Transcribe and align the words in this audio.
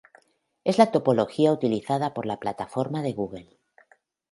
Es 0.63 0.79
la 0.79 0.91
topología 0.91 1.51
utilizada 1.53 2.15
por 2.15 2.25
la 2.25 2.39
plataforma 2.39 3.03
de 3.03 3.13
Google. 3.13 3.59